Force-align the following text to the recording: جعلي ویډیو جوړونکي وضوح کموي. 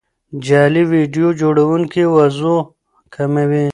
جعلي 0.45 0.83
ویډیو 0.93 1.27
جوړونکي 1.39 2.03
وضوح 2.15 2.61
کموي. 3.13 3.65